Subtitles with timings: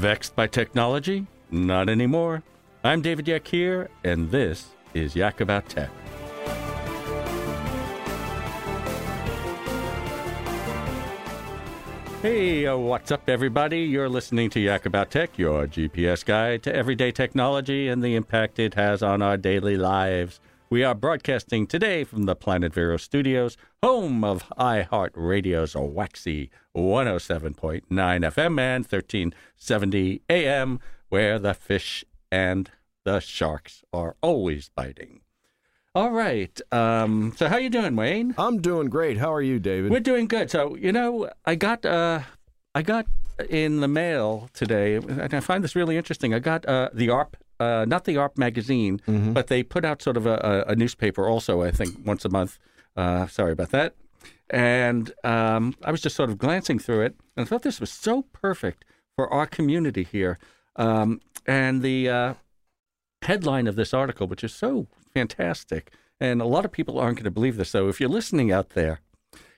[0.00, 1.26] Vexed by technology?
[1.50, 2.42] Not anymore.
[2.82, 5.90] I'm David Yak here, and this is Yak About Tech.
[12.22, 13.80] Hey, uh, what's up, everybody?
[13.80, 18.58] You're listening to Yak About Tech, your GPS guide to everyday technology and the impact
[18.58, 20.40] it has on our daily lives.
[20.72, 28.60] We are broadcasting today from the Planet Vero studios, home of iHeartRadio's Waxy 107.9 FM
[28.60, 30.78] and 1370 AM,
[31.08, 32.70] where the fish and
[33.04, 35.22] the sharks are always biting.
[35.96, 36.60] All right.
[36.70, 38.36] Um, so how you doing, Wayne?
[38.38, 39.18] I'm doing great.
[39.18, 39.90] How are you, David?
[39.90, 40.52] We're doing good.
[40.52, 42.20] So you know, I got uh,
[42.76, 43.06] I got
[43.48, 46.32] in the mail today, and I find this really interesting.
[46.32, 49.32] I got uh, the AARP, uh, not the AARP magazine, Mm-hmm.
[49.32, 51.62] but they put out sort of a, a, a newspaper also.
[51.62, 52.58] I think once a month.
[52.96, 53.94] Uh, sorry about that.
[54.50, 57.90] And um, I was just sort of glancing through it, and I thought this was
[57.92, 58.84] so perfect
[59.16, 60.38] for our community here.
[60.76, 62.34] Um, and the uh,
[63.22, 67.24] headline of this article, which is so fantastic, and a lot of people aren't going
[67.24, 67.70] to believe this.
[67.70, 69.00] So if you're listening out there,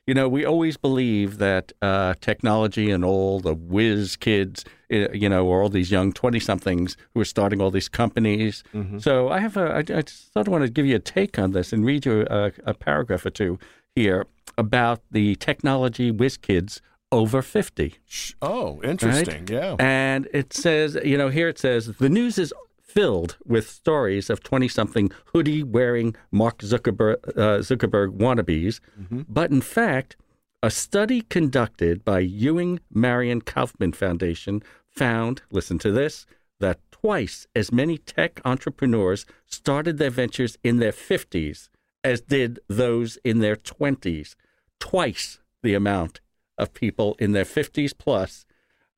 [0.07, 5.29] you know, we always believe that uh, technology and all the whiz kids, uh, you
[5.29, 8.65] know, or all these young 20 somethings who are starting all these companies.
[8.99, 11.39] So I have a, I, I just sort of want to give you a take
[11.39, 13.59] on this and read you a, a paragraph or two
[13.95, 14.27] here
[14.59, 16.81] about the technology whiz kids
[17.13, 17.95] over 50.
[18.41, 19.47] Oh, interesting.
[19.49, 19.77] Yeah.
[19.79, 22.53] And it says, you know, here it says the news is
[22.95, 28.81] filled with stories of 20 something hoodie wearing Mark Zuckerberg, uh, Zuckerberg wannabes.
[29.29, 30.17] But in fact,
[30.63, 36.27] a study conducted by Ewing Marion Kauffman Foundation found, listen to this,
[36.61, 41.69] that twice as many tech entrepreneurs started their ventures in their 50s
[42.05, 44.35] as did those in their 20s.
[44.79, 46.21] Twice the amount
[46.59, 48.45] of people in their 50s plus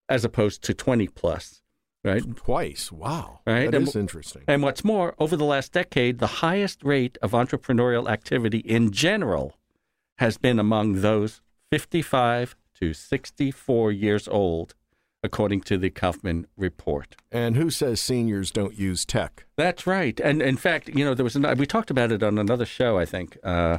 [0.09, 1.63] as opposed to 20 plus,
[2.05, 2.37] right?
[2.37, 2.93] Twice.
[2.93, 3.41] Wow.
[3.47, 4.43] Right, That and- is interesting.
[4.47, 9.57] And what's more, over the last decade, the highest rate of entrepreneurial activity in general
[10.19, 11.41] has been among those
[11.73, 14.75] 55 to 64 years old,
[15.23, 17.17] according to the Kauffman report.
[17.33, 19.47] And who says seniors don't use tech?
[19.57, 20.21] That's right.
[20.21, 22.99] And in fact, you know, there was an, we talked about it on another show,
[22.99, 23.79] I think, uh,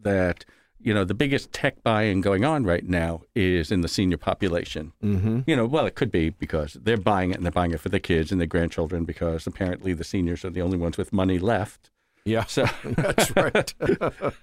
[0.00, 0.44] that
[0.80, 4.92] you know the biggest tech buying going on right now is in the senior population.
[5.02, 5.40] Mm-hmm.
[5.46, 7.88] You know, well, it could be because they're buying it and they're buying it for
[7.88, 11.38] their kids and their grandchildren because apparently the seniors are the only ones with money
[11.38, 11.90] left.
[12.24, 12.44] Yeah.
[12.44, 13.74] So, That's right.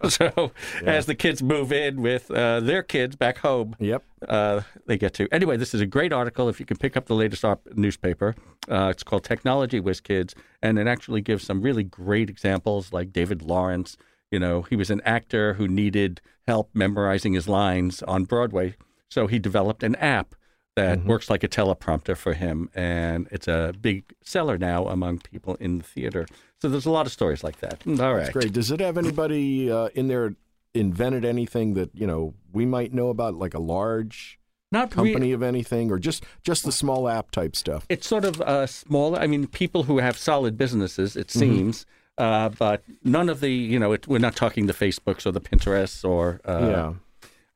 [0.09, 0.51] so
[0.85, 4.03] as the kids move in with uh, their kids back home, yep.
[4.27, 5.27] uh, they get to.
[5.31, 6.47] Anyway, this is a great article.
[6.47, 8.35] If you can pick up the latest op- newspaper,
[8.69, 13.11] uh, it's called Technology Whiz Kids, and it actually gives some really great examples, like
[13.11, 13.97] David Lawrence.
[14.31, 18.75] You know, he was an actor who needed help memorizing his lines on Broadway,
[19.09, 20.35] so he developed an app
[20.75, 25.55] that works like a teleprompter for him, and it's a big seller now among people
[25.55, 26.25] in the theater.
[26.61, 27.83] So there's a lot of stories like that.
[27.85, 28.53] All right, That's great.
[28.53, 30.35] Does it have anybody uh, in there
[30.73, 34.39] invented anything that, you know, we might know about, like a large
[34.71, 37.85] Not re- company of anything, or just just the small app type stuff?
[37.89, 39.19] it's sort of uh, smaller.
[39.19, 41.85] I mean, people who have solid businesses, it seems,
[42.21, 45.41] Uh, but none of the, you know, it, we're not talking the Facebooks or the
[45.41, 46.39] Pinterests or.
[46.45, 46.93] Uh, yeah.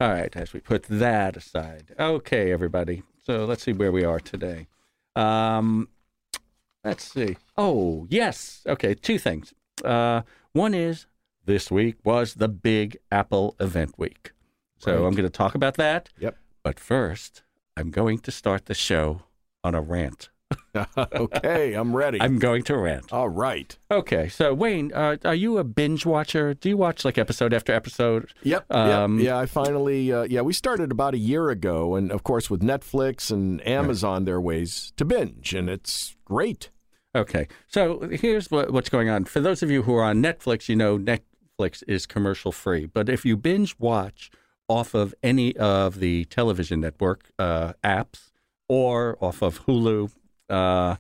[0.02, 1.94] All right, as we put that aside.
[2.00, 3.04] Okay, everybody.
[3.22, 4.68] So let's see where we are today.
[5.16, 5.88] Um,
[6.84, 7.38] let's see.
[7.58, 8.62] Oh, yes.
[8.68, 9.54] Okay, two things.
[9.84, 10.24] Uh,
[10.54, 11.06] one is
[11.46, 14.32] this week was the big Apple event week.
[14.80, 15.06] So Right.
[15.08, 16.10] I'm going to talk about that.
[16.20, 16.36] Yep.
[16.64, 17.44] But first,
[17.78, 19.22] I'm going to start the show
[19.64, 20.30] on a rant.
[20.98, 22.22] okay, I'm ready.
[22.22, 23.12] I'm going to rant.
[23.12, 23.78] All right.
[23.90, 26.54] Okay, so Wayne, uh, are you a binge watcher?
[26.54, 28.32] Do you watch like episode after episode?
[28.44, 28.72] Yep.
[28.72, 29.26] Um, yep.
[29.26, 30.12] Yeah, I finally.
[30.12, 34.26] Uh, yeah, we started about a year ago, and of course, with Netflix and Amazon,
[34.26, 36.70] there are ways to binge, and it's great.
[37.16, 39.24] Okay, so here's what, what's going on.
[39.24, 42.86] For those of you who are on Netflix, you know Netflix is commercial free.
[42.86, 44.30] But if you binge watch
[44.68, 48.32] off of any of the television network uh, apps
[48.68, 50.12] or off of Hulu,
[50.50, 50.96] uh,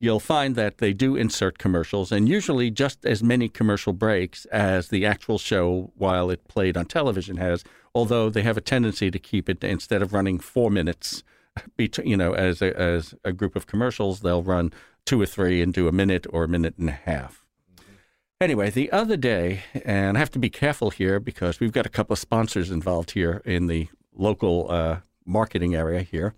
[0.00, 4.88] you'll find that they do insert commercials, and usually just as many commercial breaks as
[4.88, 7.64] the actual show while it played on television has.
[7.94, 11.22] Although they have a tendency to keep it instead of running four minutes,
[11.76, 14.72] between you know, as a, as a group of commercials, they'll run
[15.04, 17.42] two or three and do a minute or a minute and a half.
[18.38, 21.90] Anyway, the other day, and I have to be careful here because we've got a
[21.90, 26.34] couple of sponsors involved here in the local uh, marketing area here.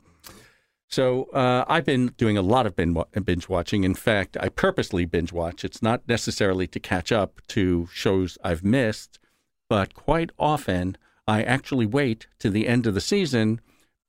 [0.91, 3.85] So uh, I've been doing a lot of binge watching.
[3.85, 5.65] In fact, I purposely binge watch.
[5.65, 9.19] It's not necessarily to catch up to shows I've missed,
[9.69, 10.97] but quite often
[11.27, 13.61] I actually wait to the end of the season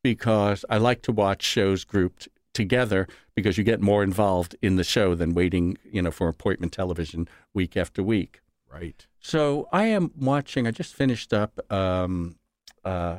[0.03, 4.83] because I like to watch shows grouped together because you get more involved in the
[4.85, 8.39] show than waiting, you know, for appointment television week after week.
[8.71, 9.05] Right.
[9.19, 10.65] So I am watching.
[10.65, 12.37] I just finished up um,
[12.85, 13.17] uh,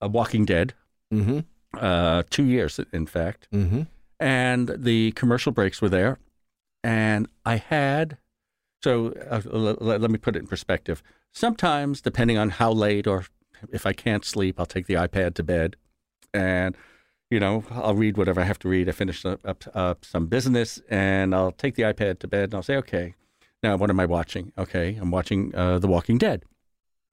[0.00, 0.72] a Walking Dead,
[1.12, 1.40] Mm-hmm.
[1.78, 3.82] Uh, two years in fact, Mm-hmm.
[4.20, 6.18] and the commercial breaks were there,
[6.82, 8.18] and I had.
[8.82, 11.02] So uh, l- l- let me put it in perspective.
[11.32, 13.24] Sometimes, depending on how late or
[13.72, 15.76] if I can't sleep, I'll take the iPad to bed,
[16.34, 16.76] and
[17.30, 18.88] you know I'll read whatever I have to read.
[18.88, 22.54] I finish up, up, up some business, and I'll take the iPad to bed, and
[22.54, 23.14] I'll say, okay,
[23.62, 24.52] now what am I watching?
[24.58, 26.44] Okay, I'm watching uh, The Walking Dead.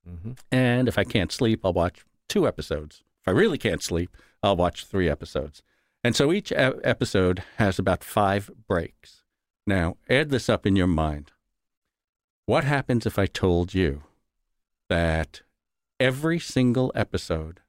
[0.08, 0.32] Mm-hmm.
[0.52, 3.04] And if I can't sleep, I'll watch two episodes.
[3.24, 5.62] If I really can't sleep, I'll watch three episodes.
[6.04, 9.22] And so each episode has about five breaks.
[9.68, 11.32] Now, add this up in your mind.
[12.48, 14.04] What happens if I told you
[14.90, 15.42] that
[16.00, 17.60] every single episode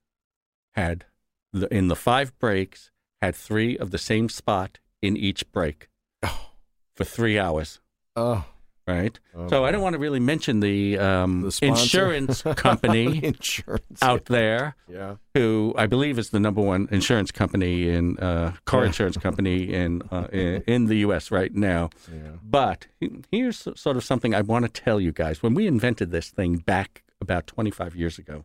[0.74, 1.04] had,
[1.52, 2.90] the, in the five breaks,
[3.20, 5.88] had three of the same spot in each break
[6.22, 6.52] Oh.
[6.96, 7.80] for three hours,
[8.16, 8.46] Oh.
[8.86, 9.18] Right?
[9.34, 14.24] Oh, so I don't want to really mention the, um, The insurance company insurance out
[14.26, 15.16] there Yeah.
[15.34, 20.02] who I believe is the number one insurance company in uh, car insurance company in,
[20.10, 21.30] uh, in in the U.S.
[21.30, 21.90] right now.
[22.12, 22.32] Yeah.
[22.42, 22.86] But
[23.30, 25.42] here's sort of something I want to tell you guys.
[25.42, 28.44] When we invented this thing back about 25 years ago,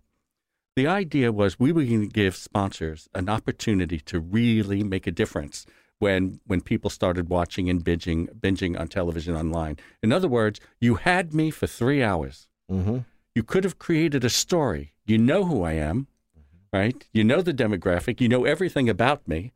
[0.76, 5.12] the idea was we were going to give sponsors an opportunity to really make a
[5.12, 5.66] difference
[6.00, 9.78] when when people started watching and binging binging on television online.
[10.04, 12.48] In other words, you had me for three hours.
[12.72, 13.00] Mm-hmm.
[13.36, 14.94] You could have created a story.
[15.06, 16.08] You know who I am,
[16.74, 17.08] right?
[17.14, 18.20] You know the demographic.
[18.22, 19.54] You know everything about me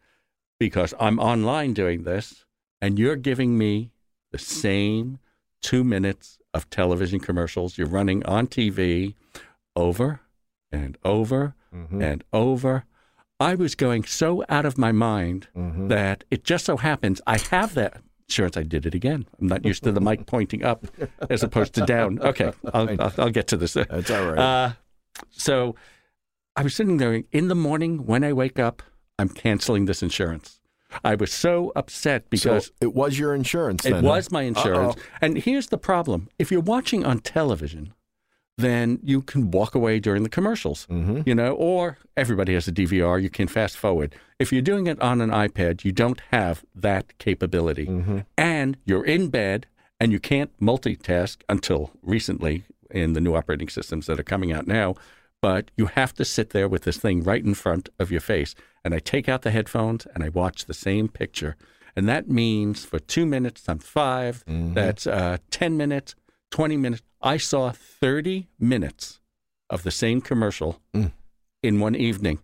[0.60, 2.46] because I'm online doing this,
[2.82, 3.92] and you're giving me
[4.32, 5.20] the same
[5.62, 9.16] two minutes of television commercials you're running on TV
[9.76, 10.22] over
[10.72, 12.02] and over Mm-hmm.
[12.02, 12.84] and over.
[13.42, 15.88] I was going so out of my mind Mm-hmm.
[15.90, 18.56] that it just so happens I have that insurance.
[18.56, 19.26] I did it again.
[19.40, 20.86] I'm not used to the mic pointing up
[21.30, 22.20] as opposed to down.
[22.24, 23.74] Okay, I'll, I'll, I'll get to this.
[23.74, 24.38] That's all right.
[24.40, 24.72] Uh,
[25.32, 25.76] so
[26.56, 28.82] I was sitting there in the morning when I wake up,
[29.20, 30.60] I'm canceling this insurance.
[31.04, 33.86] I was so upset because so it was your insurance.
[33.86, 34.10] it then, huh?
[34.10, 34.96] was my insurance.
[34.96, 35.18] Uh-oh.
[35.22, 37.94] And here's the problem if you're watching on television,
[38.62, 41.26] then you can walk away during the commercials, Mhm.
[41.28, 44.16] you know, or everybody has a DVR, you can fast forward.
[44.40, 47.88] If you're doing it on an iPad, you don't have that capability.
[48.38, 49.68] And you're in bed
[50.00, 54.68] and you can't multitask until recently in the new operating systems that are coming out
[54.68, 54.96] now.
[55.42, 58.54] But you have to sit there with this thing right in front of your face.
[58.84, 61.56] And I take out the headphones and I watch the same picture.
[61.96, 66.16] And that means for two minutes I'm 5 that's uh, 10 minutes,
[66.52, 67.02] 20 minutes.
[67.22, 69.20] I saw 30 minutes
[69.70, 71.12] of the same commercial Mm.
[71.64, 72.40] in one evening.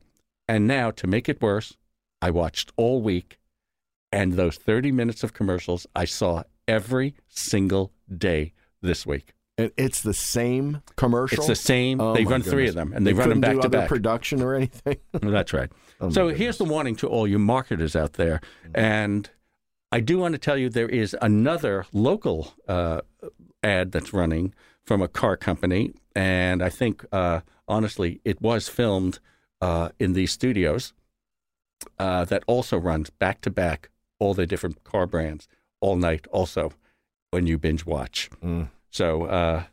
[0.47, 1.75] And now, to make it worse,
[2.21, 3.37] I watched all week.
[4.11, 9.33] And those 30 minutes of commercials I saw every single day this week.
[9.57, 11.39] And it's the same commercial.
[11.39, 11.99] It's the same.
[11.99, 13.89] Oh, they run three of them, and they, run them back do to other back.
[13.89, 14.97] Production or anything.
[15.13, 15.69] That's right.
[15.99, 16.39] Oh, so goodness.
[16.39, 18.39] here's the warning to all you marketers out there.
[18.75, 19.29] And
[19.91, 23.01] I do want to tell you there is another local uh,
[23.67, 24.53] ad that's running
[24.85, 29.19] from a car company, and I think uh, honestly, it was filmed
[29.61, 30.93] uh, in these studios
[31.99, 35.47] uh, that also runs back to back all the different car brands
[35.81, 36.25] all night.
[36.31, 36.71] Also,
[37.31, 38.69] when you binge watch, Mm.
[38.91, 39.63] so uh,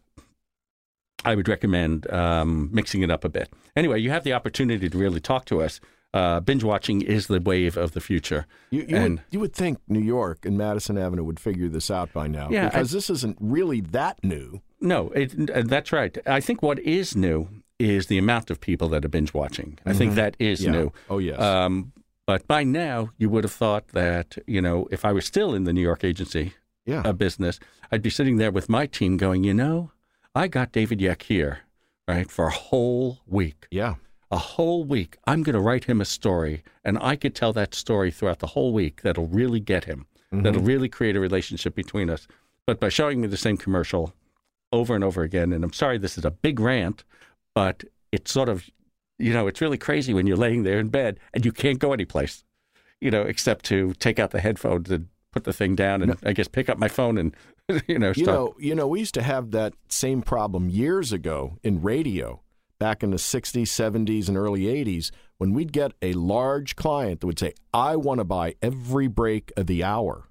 [1.24, 3.48] I would recommend um, mixing it up a bit.
[3.76, 5.80] Anyway, you have the opportunity to really talk to us.
[6.14, 8.46] Uh, binge watching is the wave of the future.
[8.70, 11.90] You, you, And- would, you would think New York and Madison Avenue would figure this
[11.90, 14.60] out by now Yeah, I- because this isn't really that new.
[14.80, 16.16] No, it, uh, that's right.
[16.26, 19.78] I think what is new is the amount of people that are binge watching.
[19.84, 20.70] I think that is Yeah.
[20.72, 20.92] new.
[21.10, 21.40] Oh, yes.
[21.40, 21.92] Um,
[22.26, 25.64] but by now, you would have thought that, you know, if I was still in
[25.64, 26.54] the New York agency
[26.86, 27.02] yeah.
[27.04, 27.58] uh, business,
[27.90, 29.90] I'd be sitting there with my team going, you know,
[30.34, 31.60] I got David Yeck here,
[32.06, 33.66] right, for a whole week.
[33.72, 33.94] yeah.
[34.34, 35.16] A whole week.
[35.28, 38.48] I'm going to write him a story, and I could tell that story throughout the
[38.48, 40.66] whole week that'll really get him, that'll mm-hmm.
[40.66, 42.26] really create a relationship between us.
[42.66, 44.12] But by showing me the same commercial
[44.72, 47.04] over and over again, and I'm sorry this is a big rant,
[47.54, 48.68] but it's sort of,
[49.20, 51.92] you know, it's really crazy when you're laying there in bed and you can't go
[51.92, 52.42] anyplace,
[53.00, 56.32] you know, except to take out the headphones and put the thing down and I
[56.32, 57.36] guess pick up my phone and,
[57.86, 58.36] you know, You start.
[58.36, 62.40] know, you know, we used to have that same problem years ago in radio,
[62.78, 67.26] back in the 60s, 70s, and early 80s, when we'd get a large client that
[67.26, 70.28] would say, I want to buy every break of the hour.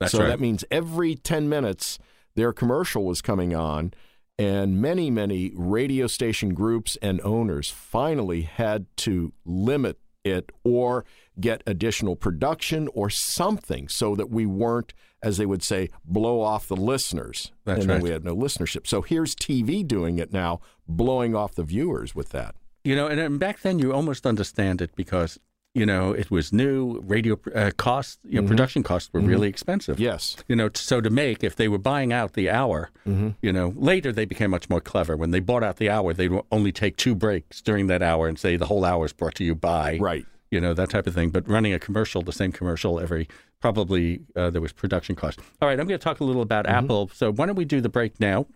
[0.00, 0.28] That's so right.
[0.28, 1.98] that means every 10 minutes
[2.34, 3.94] their commercial was coming on,
[4.38, 11.04] and many, many radio station groups and owners finally had to limit it or
[11.40, 16.68] get additional production or something so that we weren't, as they would say, blow off
[16.68, 17.52] the listeners.
[17.64, 18.86] That's and then we had no listenership.
[18.86, 22.54] So here's TV doing it now, blowing off the viewers with that.
[22.84, 25.38] You know, and, and back then you almost understand it because
[25.74, 27.00] you know it was new.
[27.00, 29.98] Radio uh, costs, you know, production costs were really expensive.
[29.98, 30.36] Yes.
[30.48, 34.12] You know, so to make if they were buying out the hour, you know, later
[34.12, 35.16] they became much more clever.
[35.16, 38.38] When they bought out the hour, they'd only take two breaks during that hour and
[38.38, 40.24] say the whole hour is brought to you by Right.
[40.50, 41.30] You know that type of thing.
[41.30, 43.26] But running a commercial, the same commercial every
[43.60, 45.40] probably uh, there was production cost.
[45.60, 47.10] All right, I'm going to talk a little about Apple.
[47.12, 48.46] So why don't we do the break now,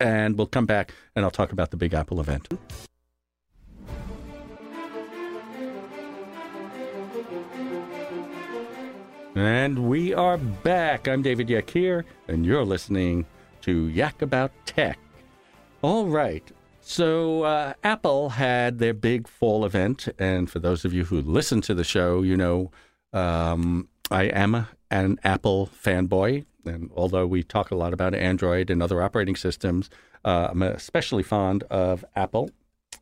[0.00, 2.48] and we'll come back and I'll talk about the Big Apple event.
[9.36, 11.08] And we are back.
[11.08, 13.26] I'm David Yak here, and you're listening
[13.62, 14.98] to Yak About Tech.
[15.82, 16.48] All right.
[16.80, 20.08] So, uh, Apple had their big fall event.
[20.18, 22.70] And for those of you who listen to the show, you know
[23.12, 26.44] um, I am an Apple fanboy.
[26.66, 29.90] And although we talk a lot about Android and other operating systems,
[30.24, 32.50] uh, I'm especially fond of Apple,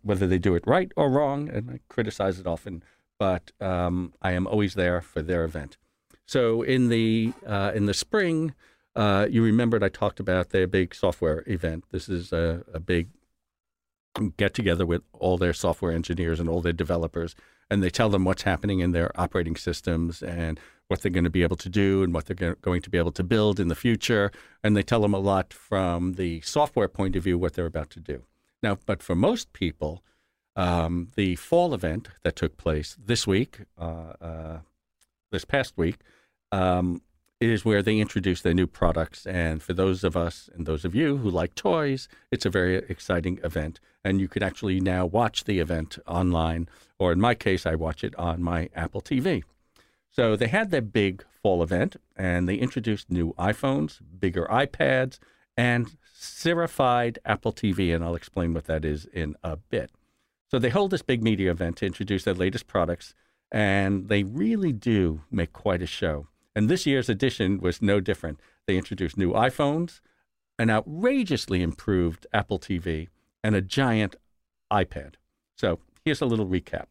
[0.02, 1.48] whether they do it right or wrong.
[1.48, 2.82] And I criticize it often,
[3.18, 5.76] but um, I am always there for their event.
[6.26, 8.54] So in the uh, in the spring,
[8.94, 11.84] uh, you remembered I talked about their big software event.
[11.90, 13.08] This is a, a big
[14.36, 17.34] get together with all their software engineers and all their developers,
[17.70, 20.60] and they tell them what's happening in their operating systems and
[20.92, 23.10] what they're going to be able to do and what they're going to be able
[23.10, 24.30] to build in the future.
[24.62, 27.88] And they tell them a lot from the software point of view what they're about
[27.96, 28.24] to do.
[28.62, 30.04] Now, but for most people,
[30.54, 34.58] um, the fall event that took place this week, uh, uh,
[35.30, 35.96] this past week,
[36.52, 37.00] um,
[37.40, 39.26] is where they introduce their new products.
[39.26, 42.76] And for those of us and those of you who like toys, it's a very
[42.76, 43.80] exciting event.
[44.04, 46.68] And you could actually now watch the event online,
[46.98, 49.42] or in my case, I watch it on my Apple TV.
[50.12, 55.18] So they had their big fall event, and they introduced new iPhones, bigger iPads,
[55.56, 57.94] and Sirified Apple TV.
[57.94, 59.90] And I'll explain what that is in a bit.
[60.50, 63.14] So they hold this big media event to introduce their latest products,
[63.50, 66.28] and they really do make quite a show.
[66.54, 68.38] And this year's edition was no different.
[68.66, 70.00] They introduced new iPhones,
[70.58, 73.08] an outrageously improved Apple TV,
[73.42, 74.16] and a giant
[74.70, 75.14] iPad.
[75.56, 76.88] So here's a little recap.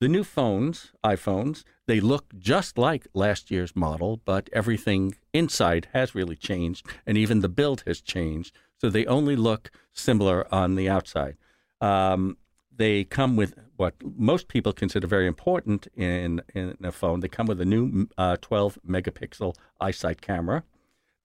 [0.00, 6.14] The new phones, iPhones, they look just like last year's model, but everything inside has
[6.14, 8.54] really changed, and even the build has changed.
[8.76, 11.36] So they only look similar on the outside.
[11.80, 12.36] Um,
[12.74, 17.18] they come with what most people consider very important in, in a phone.
[17.18, 20.62] They come with a new uh, 12 megapixel iSight camera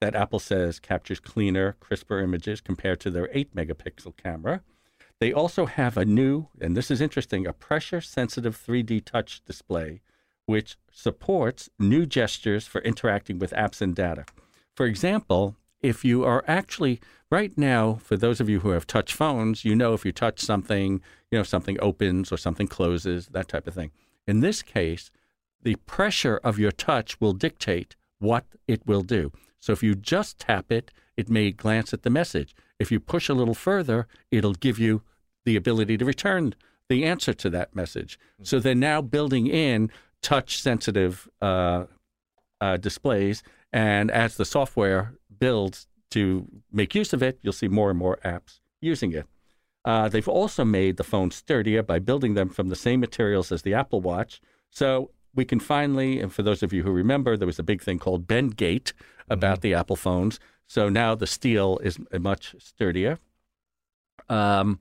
[0.01, 4.61] that Apple says captures cleaner, crisper images compared to their 8 megapixel camera.
[5.19, 10.01] They also have a new, and this is interesting, a pressure sensitive 3D touch display,
[10.45, 14.25] which supports new gestures for interacting with apps and data.
[14.75, 19.13] For example, if you are actually right now, for those of you who have touch
[19.13, 21.01] phones, you know if you touch something,
[21.31, 23.91] you know, something opens or something closes, that type of thing.
[24.27, 25.11] In this case,
[25.61, 29.31] the pressure of your touch will dictate what it will do.
[29.59, 32.55] So if you just tap it, it may glance at the message.
[32.83, 35.03] If you push a little further, it'll give you
[35.45, 36.53] the ability to return
[36.89, 38.19] the answer to that message.
[38.41, 39.89] So they're now building in
[40.21, 41.85] touch sensitive uh,
[42.59, 43.41] uh, displays.
[43.71, 48.19] And as the software builds to make use of it, you'll see more and more
[48.25, 49.27] apps using it.
[49.85, 53.61] Uh, they've also made the phones sturdier by building them from the same materials as
[53.61, 54.41] the Apple Watch.
[54.69, 57.81] So we can finally, and for those of you who remember, there was a big
[57.81, 58.91] thing called Bendgate
[59.29, 60.37] about the Apple phones.
[60.73, 63.19] So now the steel is much sturdier.
[64.27, 64.79] Um,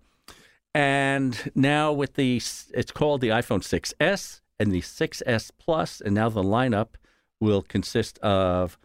[0.72, 2.36] and now with the,
[2.72, 6.94] it's called the iPhone 6S and the 6S Plus, and now the lineup
[7.42, 8.78] will consist of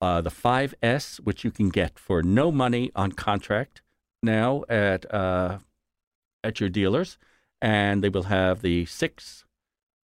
[0.00, 3.82] uh, the 5S, which you can get for no money on contract
[4.20, 5.58] now at uh,
[6.42, 7.16] at your dealers,
[7.62, 9.44] and they will have the 6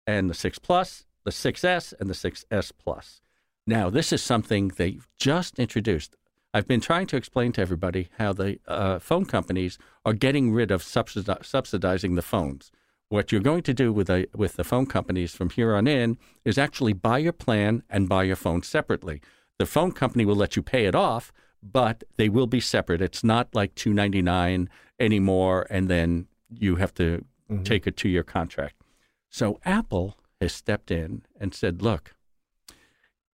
[0.07, 3.23] and the 6 Plus, the 6S, and the 6S Plus.
[3.67, 6.15] Now, this is something they've just introduced.
[6.55, 10.71] I've been trying to explain to everybody how the uh, phone companies are getting rid
[10.71, 12.71] of subsidi- subsidizing the phones.
[13.11, 16.19] What you're going to do with the with the phone companies from here on in
[16.45, 19.21] is actually buy your plan and buy your phone separately.
[19.59, 23.01] The phone company will let you pay it off, but they will be separate.
[23.01, 24.69] It's not like two ninety nine
[25.01, 27.25] anymore, and then you have to
[27.65, 28.83] take a two year contract.
[29.31, 32.15] So Apple has stepped in and said, look,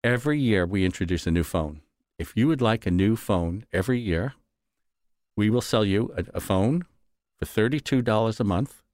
[0.03, 1.81] every year we introduce a new phone.
[2.23, 4.35] If you would like a new phone every year,
[5.37, 6.85] we will sell you a, a phone
[7.37, 8.85] for $32 a month.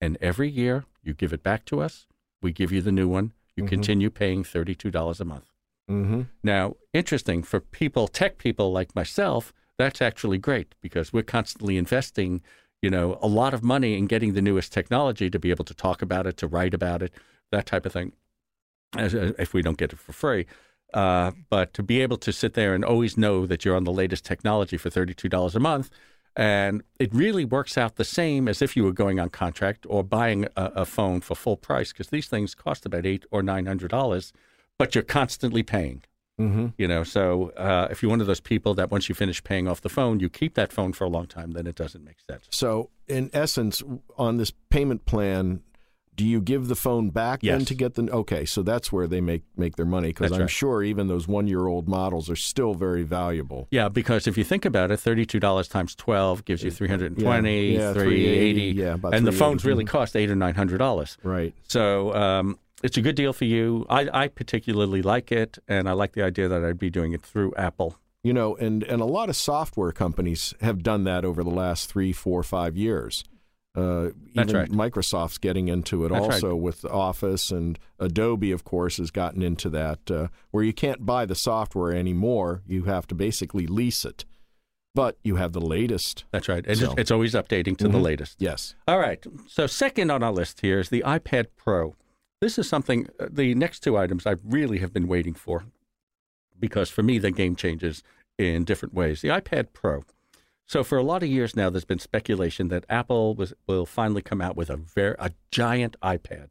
[0.00, 2.08] And every year you give it back to us.
[2.42, 3.32] We give you the new one.
[3.54, 5.52] You continue paying $32 a month.
[5.88, 6.22] Mm-hmm.
[6.42, 12.42] Now, interesting for people, tech people like myself, that's actually great because we're constantly investing,
[12.82, 15.74] you know, a lot of money in getting the newest technology to be able to
[15.74, 17.12] talk about it, to write about it,
[17.52, 18.14] that type of thing.
[18.96, 20.46] As, uh, if we don't get it for free,
[20.94, 23.92] uh, but to be able to sit there and always know that you're on the
[23.92, 25.90] latest technology for thirty-two dollars a month,
[26.36, 30.02] and it really works out the same as if you were going on contract or
[30.02, 33.66] buying a, a phone for full price because these things cost about eight or nine
[33.66, 34.32] hundred dollars,
[34.78, 36.02] but you're constantly paying.
[36.40, 36.68] Mm-hmm.
[36.78, 39.68] You know, so uh, if you're one of those people that once you finish paying
[39.68, 42.16] off the phone, you keep that phone for a long time, then it doesn't make
[42.28, 42.48] sense.
[42.50, 43.82] So, in essence,
[44.18, 45.62] on this payment plan,
[46.16, 48.10] do you give the phone back then to get the?
[48.10, 50.50] Okay, so that's where they make make their money because I'm right.
[50.50, 53.66] sure even those one year old models are still very valuable.
[53.70, 57.12] Yeah, because if you think about it, thirty-two dollars times twelve gives you three hundred
[57.12, 60.36] and twenty, Yeah, yeah, three eighty, yeah, about and the phones really cost eight or
[60.36, 61.16] nine hundred dollars.
[61.22, 61.54] Right.
[61.68, 63.86] So um, it's a good deal for you.
[63.88, 67.22] I, I particularly like it, and I like the idea that I'd be doing it
[67.22, 67.98] through Apple.
[68.22, 71.90] You know, and and a lot of software companies have done that over the last
[71.90, 73.24] three, four, five years.
[73.76, 74.70] Uh, even right.
[74.70, 76.34] Microsoft's getting into it That's right.
[76.34, 81.04] also with Office, and Adobe, of course, has gotten into that uh, where you can't
[81.04, 82.62] buy the software anymore.
[82.68, 84.24] You have to basically lease it,
[84.94, 86.22] but you have the latest.
[86.30, 86.64] That's right.
[86.66, 88.36] And So- it's, it's always updating to the latest.
[88.40, 88.76] Yes.
[88.86, 89.24] All right.
[89.48, 91.96] So second on our list here is the iPad Pro.
[92.40, 93.08] This is something.
[93.18, 95.64] uh, The next two items I really have been waiting for,
[96.60, 98.04] because for me the game changes
[98.38, 99.20] in different ways.
[99.20, 100.04] The iPad Pro.
[100.66, 104.22] So for a lot of years now, there's been speculation that Apple was, will finally
[104.22, 106.50] come out with a ver- a giant iPad,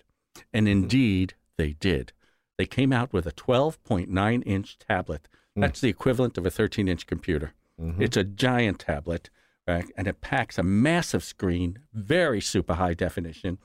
[0.54, 0.71] and hmm.
[0.71, 2.13] indeed they did.
[2.58, 5.28] They came out with a 12.9 inch tablet.
[5.56, 5.62] Hmm.
[5.62, 7.54] That's the equivalent of a 13 inch computer.
[7.82, 8.02] Mm-hmm.
[8.02, 9.30] It's a giant tablet,
[9.67, 9.86] right?
[9.97, 13.58] and it packs a massive screen, very super high definition,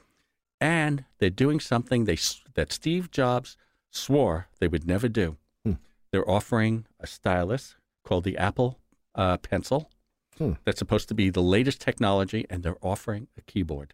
[0.61, 2.17] and they're doing something they
[2.55, 3.57] that Steve Jobs
[3.91, 5.37] swore they would never do.
[5.65, 5.75] Hmm.
[6.11, 8.79] They're offering a stylus called the Apple
[9.15, 9.91] uh, Pencil.
[10.39, 10.53] Hmm.
[10.65, 13.93] That's supposed to be the latest technology, and they're offering a keyboard.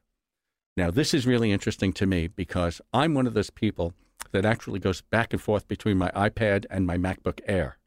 [0.76, 3.94] Now, this is really interesting to me because I'm one of those people
[4.32, 7.78] that actually goes back and forth between my iPad and my MacBook Air.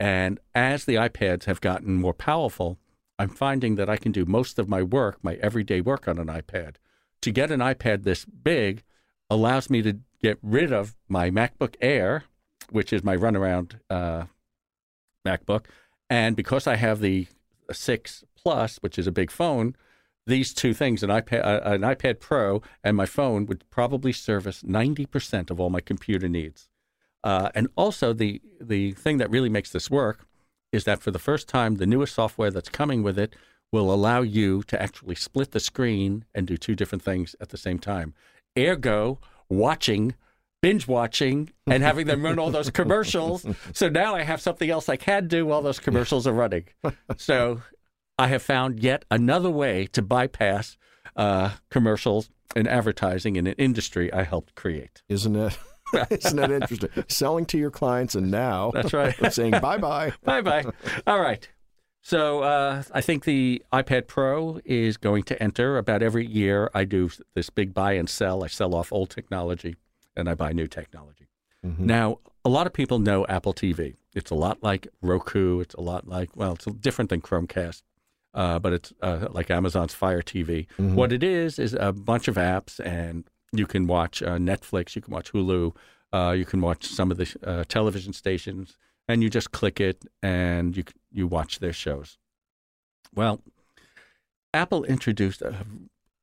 [0.00, 2.78] And as the iPads have gotten more powerful,
[3.18, 6.28] I'm finding that I can do most of my work, my everyday work on an
[6.28, 6.76] iPad.
[7.22, 8.82] To get an iPad this big
[9.30, 12.24] allows me to get rid of my MacBook Air,
[12.70, 14.24] which is my runaround uh,
[15.26, 15.66] MacBook.
[16.10, 17.26] And because I have the
[17.70, 19.74] 6 Plus, which is a big phone,
[20.26, 24.62] these two things, an iPad, uh, an iPad Pro and my phone, would probably service
[24.62, 26.68] 90% of all my computer needs.
[27.22, 30.26] Uh, and also, the, the thing that really makes this work
[30.72, 33.34] is that for the first time, the newest software that's coming with it
[33.72, 37.56] will allow you to actually split the screen and do two different things at the
[37.56, 38.14] same time.
[38.58, 40.14] Ergo, watching,
[40.64, 43.44] binge watching, and having them run all those commercials.
[43.74, 46.64] So now I have something else I can do while those commercials are running.
[47.18, 47.60] So
[48.18, 50.78] I have found yet another way to bypass
[51.16, 55.02] uh, commercials and advertising in an industry I helped create.
[55.06, 55.58] Isn't it?
[56.10, 57.04] Isn't that interesting?
[57.08, 59.14] Selling to your clients and now That's right.
[59.34, 60.14] saying bye bye.
[60.24, 60.64] bye bye.
[61.06, 61.46] All right.
[62.00, 66.70] So uh, I think the iPad Pro is going to enter about every year.
[66.74, 68.42] I do this big buy and sell.
[68.44, 69.76] I sell off old technology
[70.16, 71.28] and I buy new technology.
[71.78, 73.94] Now, a lot of people know Apple TV.
[74.14, 75.60] It's a lot like Roku.
[75.60, 77.82] It's a lot like, well, it's different than Chromecast,
[78.34, 80.66] uh, but it's uh, like Amazon's Fire TV.
[80.94, 85.00] What it is, is a bunch of apps, and you can watch uh, Netflix, you
[85.02, 85.74] can watch Hulu,
[86.12, 88.76] uh, you can watch some of the uh, television stations,
[89.08, 92.18] and you just click it and you you watch their shows.
[93.14, 93.40] Well,
[94.52, 95.54] Apple introduced a,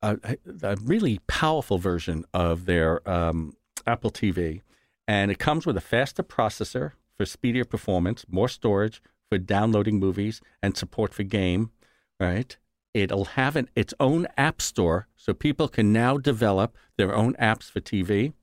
[0.01, 0.17] a,
[0.61, 3.55] a really powerful version of their um,
[3.87, 4.61] Apple TV,
[5.07, 10.41] and it comes with a faster processor for speedier performance, more storage for downloading movies,
[10.61, 11.71] and support for game.
[12.19, 12.55] Right?
[12.93, 17.71] It'll have an, its own app store, so people can now develop their own apps
[17.71, 18.33] for TV.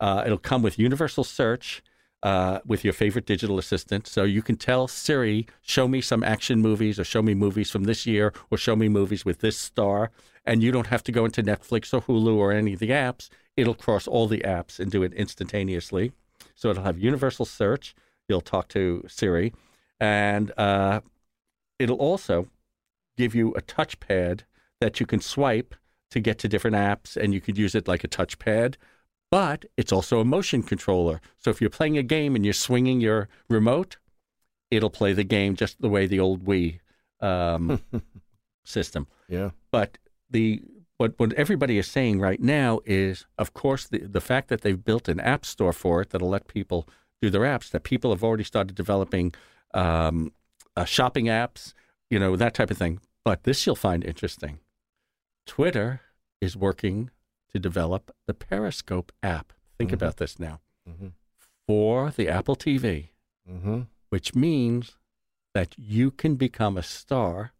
[0.00, 1.82] Uh, it'll come with universal search
[2.22, 4.06] uh, with your favorite digital assistant.
[4.06, 7.84] So you can tell Siri, show me some action movies or show me movies from
[7.84, 10.10] this year or show me movies with this star.
[10.44, 13.28] And you don't have to go into Netflix or Hulu or any of the apps.
[13.56, 16.12] It'll cross all the apps and do it instantaneously.
[16.54, 17.94] So it'll have universal search.
[18.28, 19.52] You'll talk to Siri.
[20.00, 21.00] And uh,
[21.78, 22.48] it'll also
[23.16, 24.42] give you a touchpad
[24.80, 25.74] that you can swipe
[26.10, 28.74] to get to different apps, and you could use it like a touchpad
[29.32, 31.22] but it's also a motion controller.
[31.38, 33.96] So if you're playing a game and you're swinging your remote,
[34.70, 36.80] it'll play the game just the way the old Wii
[37.22, 37.80] um,
[38.64, 39.06] system.
[39.30, 39.52] Yeah.
[39.70, 39.96] But
[40.28, 40.62] the
[40.98, 44.84] what what everybody is saying right now is, of course, the the fact that they've
[44.84, 46.86] built an app store for it that'll let people
[47.22, 47.70] do their apps.
[47.70, 49.32] That people have already started developing
[49.72, 50.32] um,
[50.76, 51.72] uh, shopping apps,
[52.10, 53.00] you know, that type of thing.
[53.24, 54.58] But this you'll find interesting.
[55.46, 56.02] Twitter
[56.42, 57.08] is working
[57.52, 59.52] to develop the Periscope app.
[59.78, 59.94] Think Mhm.
[59.94, 61.08] about this now Mm-hmm.
[61.66, 63.10] for the Apple TV,
[63.48, 63.82] Mm-hmm.
[64.10, 64.96] which means
[65.54, 67.52] that you can become a star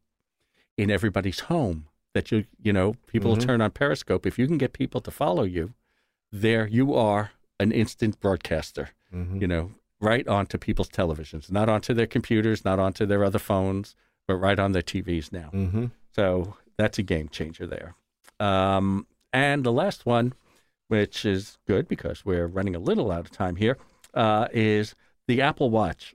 [0.76, 1.88] in everybody's home.
[2.14, 3.46] That you, you know, people will Mhm.
[3.46, 4.26] turn on Periscope.
[4.26, 5.74] If you can get people to follow you,
[6.30, 8.90] there you are, an instant broadcaster.
[9.12, 9.40] Mm-hmm.
[9.40, 13.94] You know, right onto people's televisions, not onto their computers, not onto their other phones,
[14.26, 15.50] but right on their TVs now.
[15.52, 15.86] Mm-hmm.
[16.10, 17.94] So that's a game changer there.
[18.40, 20.34] Um, and the last one,
[20.88, 23.78] which is good because we're running a little out of time here,
[24.14, 24.94] uh, is
[25.26, 26.14] the Apple Watch.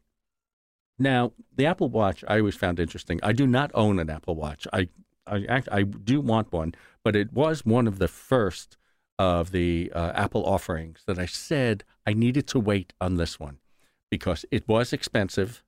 [0.99, 3.19] Now, the Apple Watch I always found interesting.
[3.23, 4.67] I do not own an Apple Watch.
[4.73, 4.89] I
[5.25, 8.77] I act, I do want one, but it was one of the first
[9.19, 13.57] of the uh, Apple offerings that I said I needed to wait on this one
[14.09, 15.63] because it was expensive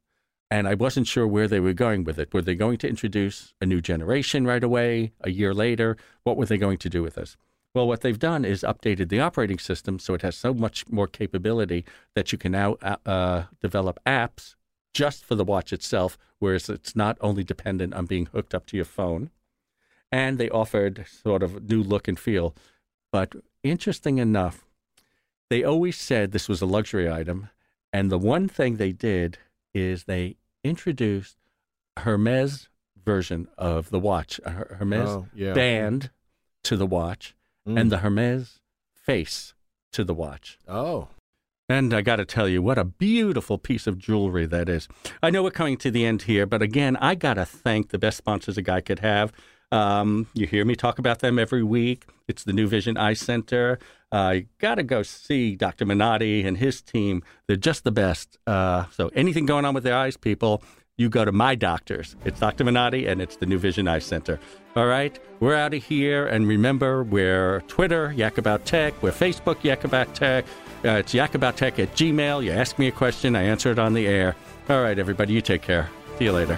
[0.51, 2.33] and I wasn't sure where they were going with it.
[2.33, 5.95] Were they going to introduce a new generation right away, a year later?
[6.23, 7.37] What were they going to do with this?
[7.75, 11.07] Well, what they've done is updated the operating system so it has so much more
[11.07, 11.85] capability
[12.15, 14.55] that you can now uh, uh, develop apps
[14.91, 18.75] just for the watch itself, whereas it's not only dependent on being hooked up to
[18.75, 19.29] your phone.
[20.11, 22.55] And they offered sort of new look and feel.
[23.11, 24.65] But interesting enough,
[25.51, 27.49] they always said this was a luxury item.
[27.93, 29.37] And the one thing they did
[29.75, 31.37] is they introduced
[31.97, 32.69] Hermes
[33.03, 35.53] version of the watch, Her- Hermes Oh, yeah.
[35.53, 36.11] band
[36.63, 37.35] to the watch,
[37.67, 37.79] Mm.
[37.79, 38.59] and the Hermes
[38.93, 39.53] face
[39.93, 40.57] to the watch.
[40.67, 41.09] oh,
[41.71, 44.87] And I got to tell you, what a beautiful piece of jewelry that is.
[45.21, 47.99] I know we're coming to the end here, but again, I got to thank the
[47.99, 49.31] best sponsors a guy could have.
[49.71, 52.05] Um, you hear me talk about them every week.
[52.27, 53.79] It's the New Vision Eye Center.
[54.11, 55.85] Uh, you got to go see Dr.
[55.85, 57.23] Minotti and his team.
[57.47, 58.37] They're just the best.
[58.47, 60.63] Uh, so anything going on with their eyes, people,
[60.97, 62.15] you go to my doctors.
[62.25, 62.63] It's Dr.
[62.63, 64.39] Minotti and it's the New Vision Eye Center.
[64.75, 66.27] All right, we're out of here.
[66.27, 69.01] And remember, we're Twitter, Yak About Tech.
[69.01, 70.45] We're Facebook, Yak About Tech.
[70.83, 72.43] Uh, it's yakaboutTech at Gmail.
[72.43, 74.35] You ask me a question, I answer it on the air.
[74.69, 75.89] All right, everybody, you take care.
[76.17, 76.57] See you later.